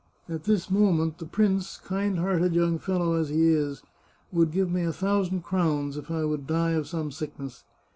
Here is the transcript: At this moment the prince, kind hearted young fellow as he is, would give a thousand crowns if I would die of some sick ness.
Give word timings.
At 0.27 0.45
this 0.45 0.71
moment 0.71 1.19
the 1.19 1.27
prince, 1.27 1.77
kind 1.77 2.17
hearted 2.17 2.55
young 2.55 2.79
fellow 2.79 3.13
as 3.13 3.29
he 3.29 3.49
is, 3.49 3.83
would 4.31 4.51
give 4.51 4.75
a 4.75 4.91
thousand 4.91 5.43
crowns 5.43 5.95
if 5.95 6.09
I 6.09 6.25
would 6.25 6.47
die 6.47 6.71
of 6.71 6.87
some 6.87 7.11
sick 7.11 7.39
ness. 7.39 7.63